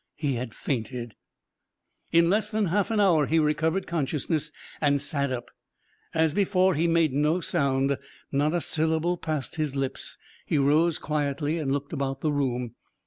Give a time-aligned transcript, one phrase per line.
[0.15, 1.13] He had fainted.
[2.11, 5.51] In less than half an hour he recovered consciousness and sat up.
[6.15, 7.95] As before, he made no sound.
[8.31, 10.17] Not a syllable passed his lips.
[10.47, 12.73] He rose quietly and looked about the room.